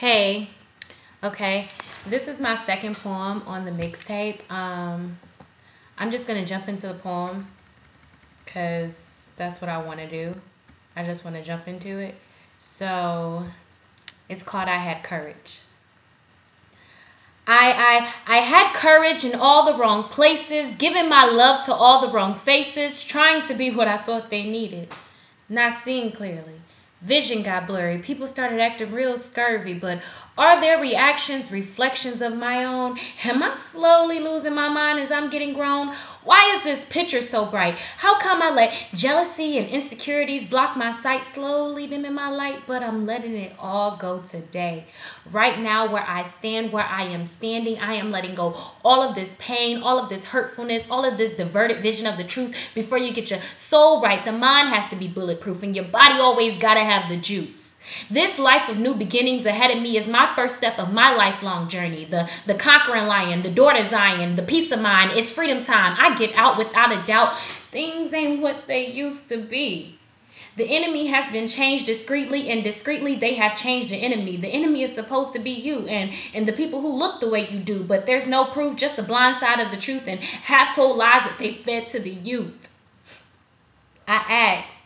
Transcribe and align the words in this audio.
Hey, 0.00 0.48
okay, 1.22 1.68
this 2.06 2.26
is 2.26 2.40
my 2.40 2.56
second 2.64 2.96
poem 2.96 3.42
on 3.46 3.66
the 3.66 3.70
mixtape. 3.70 4.50
Um, 4.50 5.18
I'm 5.98 6.10
just 6.10 6.26
gonna 6.26 6.46
jump 6.46 6.68
into 6.70 6.86
the 6.86 6.94
poem 6.94 7.46
because 8.42 8.98
that's 9.36 9.60
what 9.60 9.68
I 9.68 9.76
want 9.76 10.00
to 10.00 10.08
do. 10.08 10.34
I 10.96 11.04
just 11.04 11.22
want 11.22 11.36
to 11.36 11.42
jump 11.42 11.68
into 11.68 11.98
it. 11.98 12.14
So 12.56 13.44
it's 14.30 14.42
called 14.42 14.70
I 14.70 14.78
Had 14.78 15.02
Courage. 15.02 15.60
I, 17.46 18.08
I, 18.26 18.36
I 18.36 18.38
had 18.38 18.72
courage 18.72 19.24
in 19.24 19.38
all 19.38 19.70
the 19.70 19.78
wrong 19.78 20.04
places, 20.04 20.74
giving 20.76 21.10
my 21.10 21.26
love 21.26 21.66
to 21.66 21.74
all 21.74 22.00
the 22.00 22.10
wrong 22.14 22.36
faces, 22.36 23.04
trying 23.04 23.46
to 23.48 23.54
be 23.54 23.70
what 23.70 23.86
I 23.86 23.98
thought 23.98 24.30
they 24.30 24.44
needed, 24.44 24.88
not 25.50 25.76
seeing 25.76 26.10
clearly. 26.10 26.58
Vision 27.02 27.42
got 27.42 27.66
blurry. 27.66 27.98
People 27.98 28.26
started 28.26 28.60
acting 28.60 28.92
real 28.92 29.16
scurvy, 29.16 29.72
but 29.72 30.02
are 30.36 30.60
their 30.60 30.80
reactions 30.80 31.50
reflections 31.50 32.20
of 32.20 32.36
my 32.36 32.64
own? 32.64 32.98
Am 33.24 33.42
I 33.42 33.54
slowly 33.54 34.20
losing 34.20 34.54
my 34.54 34.68
mind 34.68 35.00
as 35.00 35.10
I'm 35.10 35.30
getting 35.30 35.54
grown? 35.54 35.94
Why 36.24 36.54
is 36.56 36.62
this 36.62 36.84
picture 36.86 37.22
so 37.22 37.46
bright? 37.46 37.78
How 37.78 38.18
come 38.18 38.42
I 38.42 38.50
let 38.50 38.74
jealousy 38.94 39.56
and 39.56 39.68
insecurities 39.68 40.44
block 40.44 40.76
my 40.76 40.92
sight, 41.00 41.24
slowly 41.24 41.86
dimming 41.86 42.12
my 42.12 42.28
light? 42.28 42.62
But 42.66 42.82
I'm 42.82 43.06
letting 43.06 43.34
it 43.34 43.54
all 43.58 43.96
go 43.96 44.20
today. 44.20 44.84
Right 45.32 45.58
now, 45.58 45.90
where 45.90 46.04
I 46.06 46.22
stand, 46.24 46.70
where 46.70 46.84
I 46.84 47.04
am 47.04 47.24
standing, 47.24 47.78
I 47.78 47.94
am 47.94 48.10
letting 48.10 48.34
go 48.34 48.54
all 48.84 49.02
of 49.02 49.14
this 49.14 49.34
pain, 49.38 49.82
all 49.82 49.98
of 49.98 50.10
this 50.10 50.24
hurtfulness, 50.24 50.86
all 50.90 51.06
of 51.06 51.16
this 51.16 51.32
diverted 51.32 51.82
vision 51.82 52.06
of 52.06 52.18
the 52.18 52.24
truth 52.24 52.54
before 52.74 52.98
you 52.98 53.14
get 53.14 53.30
your 53.30 53.40
soul 53.56 54.02
right. 54.02 54.22
The 54.22 54.32
mind 54.32 54.68
has 54.68 54.88
to 54.90 54.96
be 54.96 55.08
bulletproof, 55.08 55.62
and 55.62 55.74
your 55.74 55.86
body 55.86 56.14
always 56.14 56.58
got 56.58 56.74
to 56.74 56.80
have 56.90 57.08
the 57.08 57.16
juice. 57.16 57.74
This 58.10 58.38
life 58.38 58.68
of 58.68 58.78
new 58.78 58.94
beginnings 58.94 59.46
ahead 59.46 59.70
of 59.70 59.82
me 59.82 59.96
is 59.96 60.06
my 60.06 60.26
first 60.34 60.56
step 60.56 60.78
of 60.78 60.92
my 60.92 61.14
lifelong 61.14 61.68
journey. 61.68 62.04
The 62.04 62.28
the 62.46 62.54
conquering 62.54 63.06
lion, 63.06 63.42
the 63.42 63.50
door 63.50 63.72
to 63.72 63.88
Zion, 63.88 64.36
the 64.36 64.42
peace 64.42 64.70
of 64.72 64.80
mind. 64.80 65.12
It's 65.18 65.30
freedom 65.30 65.62
time. 65.62 65.96
I 65.98 66.14
get 66.16 66.36
out 66.36 66.58
without 66.58 66.92
a 66.92 67.04
doubt. 67.06 67.36
Things 67.70 68.12
ain't 68.12 68.42
what 68.42 68.66
they 68.66 68.86
used 68.88 69.28
to 69.30 69.38
be. 69.38 69.98
The 70.56 70.68
enemy 70.76 71.06
has 71.06 71.32
been 71.32 71.48
changed 71.48 71.86
discreetly, 71.86 72.50
and 72.50 72.62
discreetly 72.64 73.14
they 73.16 73.34
have 73.34 73.56
changed 73.56 73.90
the 73.90 73.96
enemy. 73.96 74.36
The 74.36 74.48
enemy 74.48 74.82
is 74.82 74.94
supposed 74.94 75.32
to 75.34 75.38
be 75.38 75.52
you 75.52 75.86
and, 75.86 76.12
and 76.34 76.46
the 76.46 76.52
people 76.52 76.82
who 76.82 76.98
look 76.98 77.20
the 77.20 77.30
way 77.30 77.46
you 77.46 77.60
do, 77.60 77.82
but 77.82 78.04
there's 78.04 78.26
no 78.26 78.44
proof, 78.44 78.76
just 78.76 78.96
the 78.96 79.02
blind 79.02 79.38
side 79.38 79.60
of 79.60 79.70
the 79.70 79.76
truth 79.76 80.08
and 80.08 80.20
half 80.20 80.74
told 80.74 80.98
lies 80.98 81.22
that 81.22 81.38
they 81.38 81.54
fed 81.54 81.88
to 81.90 82.00
the 82.00 82.10
youth. 82.10 82.68
I 84.08 84.16
ask, 84.16 84.76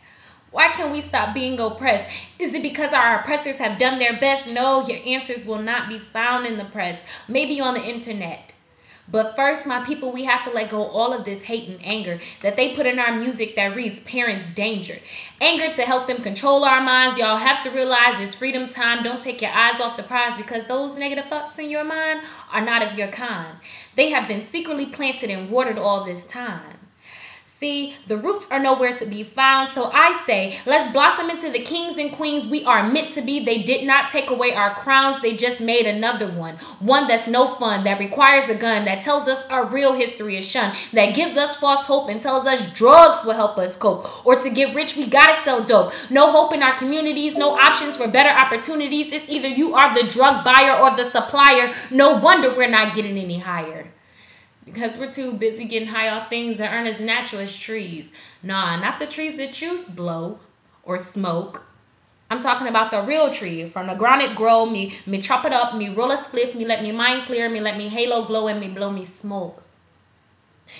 why 0.55 0.69
can't 0.69 0.93
we 0.93 1.01
stop 1.01 1.33
being 1.33 1.59
oppressed? 1.59 2.09
Is 2.39 2.53
it 2.53 2.61
because 2.61 2.93
our 2.93 3.19
oppressors 3.19 3.57
have 3.57 3.77
done 3.77 3.99
their 3.99 4.17
best? 4.17 4.49
No, 4.49 4.87
your 4.87 4.99
answers 5.05 5.45
will 5.45 5.59
not 5.59 5.89
be 5.89 5.99
found 5.99 6.47
in 6.47 6.57
the 6.57 6.63
press, 6.63 6.97
maybe 7.27 7.59
on 7.59 7.73
the 7.73 7.83
internet. 7.83 8.53
But 9.09 9.35
first, 9.35 9.65
my 9.65 9.83
people, 9.83 10.13
we 10.13 10.23
have 10.23 10.45
to 10.45 10.51
let 10.51 10.69
go 10.69 10.85
all 10.85 11.11
of 11.11 11.25
this 11.25 11.41
hate 11.41 11.67
and 11.67 11.85
anger 11.85 12.21
that 12.41 12.55
they 12.55 12.73
put 12.73 12.85
in 12.85 12.99
our 12.99 13.17
music 13.17 13.57
that 13.57 13.75
reads 13.75 13.99
parents 13.99 14.49
danger. 14.51 14.97
Anger 15.41 15.73
to 15.73 15.81
help 15.81 16.07
them 16.07 16.21
control 16.21 16.63
our 16.63 16.81
minds. 16.81 17.17
Y'all 17.17 17.35
have 17.35 17.61
to 17.63 17.71
realize 17.71 18.21
it's 18.21 18.33
freedom 18.33 18.69
time. 18.69 19.03
Don't 19.03 19.21
take 19.21 19.41
your 19.41 19.51
eyes 19.51 19.81
off 19.81 19.97
the 19.97 20.03
prize 20.03 20.37
because 20.37 20.63
those 20.67 20.97
negative 20.97 21.25
thoughts 21.25 21.59
in 21.59 21.69
your 21.69 21.83
mind 21.83 22.21
are 22.53 22.63
not 22.63 22.81
of 22.81 22.97
your 22.97 23.09
kind. 23.09 23.57
They 23.97 24.09
have 24.11 24.29
been 24.29 24.39
secretly 24.39 24.85
planted 24.85 25.29
and 25.31 25.49
watered 25.49 25.77
all 25.77 26.05
this 26.05 26.25
time. 26.27 26.77
See, 27.57 27.95
the 28.07 28.17
roots 28.17 28.49
are 28.51 28.59
nowhere 28.59 28.97
to 28.97 29.05
be 29.05 29.23
found. 29.23 29.69
So 29.69 29.89
I 29.93 30.21
say, 30.25 30.59
let's 30.65 30.91
blossom 30.91 31.29
into 31.29 31.49
the 31.49 31.63
kings 31.63 31.97
and 31.97 32.11
queens 32.11 32.45
we 32.45 32.65
are 32.65 32.91
meant 32.91 33.11
to 33.11 33.21
be. 33.21 33.45
They 33.45 33.63
did 33.63 33.87
not 33.87 34.09
take 34.09 34.29
away 34.29 34.53
our 34.53 34.75
crowns, 34.75 35.21
they 35.21 35.37
just 35.37 35.61
made 35.61 35.87
another 35.87 36.27
one. 36.27 36.57
One 36.81 37.07
that's 37.07 37.29
no 37.29 37.47
fun, 37.47 37.85
that 37.85 37.99
requires 37.99 38.49
a 38.49 38.55
gun, 38.55 38.83
that 38.83 39.03
tells 39.03 39.29
us 39.29 39.41
our 39.47 39.67
real 39.67 39.93
history 39.93 40.35
is 40.35 40.45
shunned, 40.45 40.75
that 40.91 41.15
gives 41.15 41.37
us 41.37 41.57
false 41.57 41.85
hope 41.85 42.09
and 42.09 42.19
tells 42.19 42.45
us 42.45 42.73
drugs 42.73 43.25
will 43.25 43.33
help 43.33 43.57
us 43.57 43.77
cope. 43.77 44.25
Or 44.25 44.35
to 44.35 44.49
get 44.49 44.75
rich, 44.75 44.97
we 44.97 45.07
gotta 45.07 45.41
sell 45.45 45.63
dope. 45.63 45.93
No 46.09 46.33
hope 46.33 46.51
in 46.51 46.61
our 46.61 46.77
communities, 46.77 47.37
no 47.37 47.51
options 47.51 47.95
for 47.95 48.09
better 48.09 48.37
opportunities. 48.37 49.13
It's 49.13 49.29
either 49.29 49.47
you 49.47 49.75
are 49.75 49.95
the 49.95 50.09
drug 50.09 50.43
buyer 50.43 50.77
or 50.77 50.97
the 50.97 51.09
supplier. 51.09 51.73
No 51.89 52.17
wonder 52.17 52.53
we're 52.53 52.67
not 52.67 52.93
getting 52.93 53.17
any 53.17 53.39
higher 53.39 53.87
because 54.65 54.97
we're 54.97 55.11
too 55.11 55.33
busy 55.33 55.65
getting 55.65 55.87
high 55.87 56.09
off 56.09 56.29
things 56.29 56.57
that 56.57 56.73
aren't 56.73 56.87
as 56.87 56.99
natural 56.99 57.41
as 57.41 57.55
trees. 57.55 58.09
Nah, 58.43 58.77
not 58.79 58.99
the 58.99 59.07
trees 59.07 59.37
that 59.37 59.61
you 59.61 59.83
blow 59.89 60.39
or 60.83 60.97
smoke. 60.97 61.63
I'm 62.29 62.41
talking 62.41 62.67
about 62.67 62.91
the 62.91 63.03
real 63.03 63.31
tree. 63.31 63.69
From 63.69 63.87
the 63.87 63.93
ground 63.95 64.23
it 64.23 64.35
grow, 64.35 64.65
me 64.65 64.97
me 65.05 65.19
chop 65.19 65.45
it 65.45 65.53
up, 65.53 65.75
me 65.75 65.89
roll 65.89 66.11
a 66.11 66.17
split, 66.17 66.55
me 66.55 66.65
let 66.65 66.81
me 66.81 66.91
mind 66.91 67.27
clear, 67.27 67.47
me 67.49 67.61
let 67.61 67.77
me 67.77 67.87
halo 67.87 68.25
glow, 68.25 68.47
and 68.47 68.59
me 68.59 68.67
blow 68.67 68.89
me 68.91 69.05
smoke. 69.05 69.64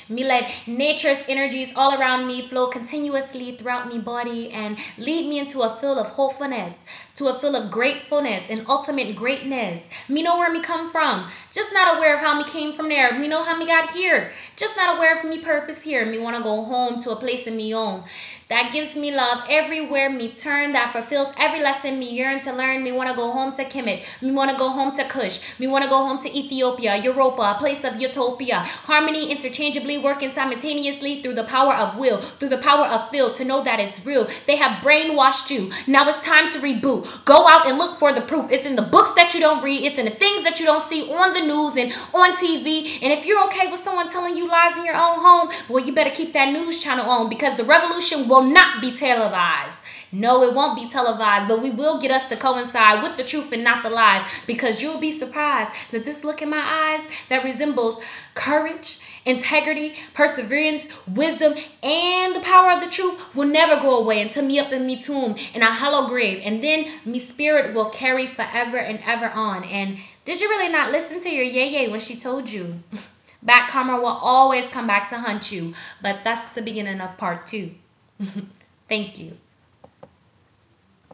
Me 0.08 0.24
let 0.24 0.52
nature's 0.68 1.18
energies 1.28 1.72
all 1.76 2.00
around 2.00 2.28
me 2.28 2.48
flow 2.48 2.68
continuously 2.68 3.56
throughout 3.58 3.88
me 3.92 3.98
body 3.98 4.52
and 4.52 4.78
lead 5.00 5.28
me 5.28 5.40
into 5.40 5.64
a 5.64 5.76
field 5.78 5.98
of 5.98 6.08
hopefulness, 6.10 6.76
to 7.16 7.28
a 7.28 7.40
field 7.40 7.56
of 7.56 7.72
gratefulness 7.72 8.44
and 8.50 8.68
ultimate 8.68 9.16
greatness. 9.16 9.82
Me 10.08 10.22
know 10.22 10.38
where 10.38 10.52
me 10.52 10.62
come 10.62 10.88
from, 10.88 11.28
just 11.52 11.74
not 11.74 11.98
aware 11.98 12.14
of 12.14 12.20
how 12.20 12.38
me 12.38 12.44
came 12.44 12.72
from 12.72 12.88
there. 12.88 13.18
Me 13.18 13.28
know 13.28 13.44
how 13.44 13.58
me 13.58 13.66
got 13.66 13.90
here, 13.94 14.30
just 14.56 14.78
not 14.78 14.96
aware 14.96 15.18
of 15.18 15.26
me 15.26 15.40
purpose 15.40 15.82
here. 15.82 16.06
Me 16.06 16.20
wanna 16.20 16.44
go 16.44 16.64
home 16.64 17.02
to 17.02 17.10
a 17.10 17.16
place 17.16 17.48
in 17.48 17.56
me 17.56 17.74
own 17.74 18.04
that 18.48 18.72
gives 18.72 18.96
me 18.96 19.12
love 19.12 19.44
everywhere 19.50 20.08
me 20.08 20.30
turn, 20.30 20.74
that 20.74 20.92
fulfills 20.92 21.34
every 21.40 21.62
lesson 21.62 21.98
me 21.98 22.12
yearn 22.12 22.40
to 22.42 22.54
learn. 22.54 22.84
Me 22.84 22.92
wanna 22.92 23.16
go 23.16 23.32
home 23.32 23.52
to 23.56 23.66
Kemet, 23.66 24.06
me 24.22 24.32
wanna 24.32 24.56
go 24.56 24.70
home 24.70 24.96
to 24.96 25.04
Kush, 25.06 25.40
me 25.60 25.66
wanna 25.66 25.88
go 25.88 25.98
home 25.98 26.22
to 26.22 26.38
Ethiopia, 26.38 26.96
Europa, 26.98 27.42
a 27.42 27.60
place 27.60 27.84
of 27.84 28.00
utopia. 28.00 28.60
Harmony 28.60 29.32
interchangeably 29.32 29.98
working 29.98 30.32
simultaneously 30.32 31.24
through 31.24 31.34
the 31.34 31.44
power 31.46 31.74
of 31.74 31.98
will, 31.98 32.22
through 32.22 32.50
the 32.50 32.60
power 32.60 32.86
of 32.86 33.10
feel, 33.10 33.34
to 33.34 33.44
know 33.44 33.64
that 33.64 33.80
it's 33.80 34.06
real. 34.06 34.28
They 34.46 34.58
have 34.58 34.84
brainwashed 34.84 35.50
you. 35.50 35.72
Now 35.88 36.08
it's 36.08 36.22
time 36.22 36.52
to 36.52 36.60
reboot. 36.60 37.26
Go 37.26 37.48
out 37.48 37.68
and 37.68 37.80
look 37.80 37.96
for 37.98 38.14
the 38.14 38.22
proof. 38.22 38.52
It's 38.52 38.66
in 38.66 38.76
the 38.76 38.84
books 38.84 39.14
that 39.14 39.34
you 39.34 39.40
don't 39.40 39.64
read, 39.64 39.84
it's 39.84 39.98
in 39.98 40.06
the 40.06 40.12
things 40.12 40.44
that 40.44 40.60
you 40.60 40.68
don't 40.68 40.88
see 40.88 41.12
on 41.12 41.34
the 41.34 41.42
news 41.42 41.78
and 41.78 41.92
on 42.14 42.34
TV. 42.34 43.02
And 43.02 43.12
if 43.12 43.26
you're 43.26 43.44
okay 43.46 43.72
with 43.72 43.84
someone 43.84 44.12
telling 44.12 44.36
you 44.36 44.48
lies 44.48 44.78
in 44.78 44.86
your 44.86 44.96
own 44.96 45.20
home, 45.20 45.50
well, 45.68 45.84
you 45.84 45.94
better 45.94 46.12
keep 46.12 46.34
that 46.34 46.52
news 46.52 46.84
channel 46.84 47.10
on 47.10 47.28
because 47.28 47.58
the 47.58 47.64
revolution 47.64 48.28
will 48.28 48.35
will 48.36 48.44
not 48.52 48.82
be 48.82 48.92
televised. 48.92 49.78
No, 50.12 50.44
it 50.44 50.54
won't 50.54 50.78
be 50.78 50.90
televised, 50.90 51.48
but 51.48 51.62
we 51.62 51.70
will 51.70 52.02
get 52.02 52.12
us 52.12 52.28
to 52.28 52.36
coincide 52.36 53.02
with 53.02 53.16
the 53.16 53.24
truth 53.24 53.54
and 53.54 53.64
not 53.64 53.82
the 53.82 53.90
lies 53.90 54.30
because 54.46 54.82
you'll 54.82 55.00
be 55.00 55.18
surprised 55.18 55.72
that 55.92 56.04
this 56.04 56.26
look 56.26 56.42
in 56.42 56.50
my 56.50 56.60
eyes 56.60 57.10
that 57.30 57.46
resembles 57.46 58.04
courage, 58.34 59.00
integrity, 59.24 59.96
perseverance, 60.14 60.86
wisdom, 61.08 61.54
and 61.82 62.36
the 62.36 62.42
power 62.42 62.72
of 62.72 62.82
the 62.82 62.90
truth 62.90 63.34
will 63.36 63.48
never 63.48 63.82
go 63.82 64.00
away 64.00 64.22
until 64.22 64.44
me 64.44 64.60
up 64.60 64.74
in 64.74 64.86
me 64.86 65.00
tomb 65.00 65.38
in 65.54 65.62
a 65.62 65.72
hollow 65.72 66.10
grave. 66.10 66.42
And 66.44 66.62
then 66.62 66.92
me 67.06 67.20
spirit 67.20 67.74
will 67.74 67.90
carry 67.90 68.28
forever 68.28 68.76
and 68.76 69.00
ever 69.06 69.30
on. 69.30 69.64
And 69.64 69.98
did 70.26 70.42
you 70.42 70.50
really 70.50 70.74
not 70.74 70.92
listen 70.92 71.22
to 71.22 71.30
your 71.30 71.46
yay 71.46 71.70
yay 71.70 71.88
when 71.88 72.02
she 72.02 72.18
told 72.18 72.50
you? 72.50 72.84
Back 73.44 73.70
karma 73.70 73.98
will 73.98 74.08
always 74.08 74.68
come 74.68 74.88
back 74.88 75.08
to 75.10 75.18
hunt 75.18 75.54
you. 75.54 75.74
But 76.02 76.26
that's 76.26 76.50
the 76.50 76.62
beginning 76.62 77.00
of 77.00 77.16
part 77.18 77.48
two. 77.48 77.72
Thank 78.90 79.20
you. 79.20 79.38